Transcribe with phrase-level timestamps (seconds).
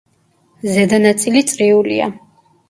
[0.77, 2.09] ზედა ნაწილი წრიულია.